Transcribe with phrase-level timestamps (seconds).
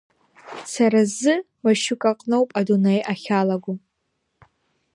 [0.73, 3.73] Сара сзы Машьука аҟноуп адунеи ахьалаго.